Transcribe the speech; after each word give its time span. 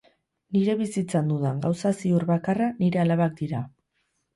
Nire 0.55 0.75
bizitzan 0.79 1.29
dudan 1.33 1.61
gauza 1.67 1.95
ziur 2.03 2.29
bakarra 2.33 2.75
nire 2.83 3.07
alabak 3.07 3.41
dira. 3.45 3.67